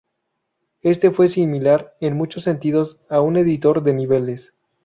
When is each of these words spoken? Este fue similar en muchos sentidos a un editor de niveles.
Este 0.81 1.11
fue 1.11 1.29
similar 1.29 1.95
en 1.99 2.17
muchos 2.17 2.41
sentidos 2.45 2.99
a 3.07 3.21
un 3.21 3.37
editor 3.37 3.83
de 3.83 3.93
niveles. 3.93 4.51